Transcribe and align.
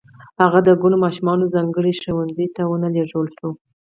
هغه 0.41 0.59
د 0.67 0.69
کڼو 0.81 0.97
ماشومانو 1.05 1.51
ځانګړي 1.55 1.91
ښوونځي 2.01 2.47
ته 2.55 2.61
و 2.65 2.73
نه 2.83 2.89
لېږل 2.95 3.27
شو 3.37 3.49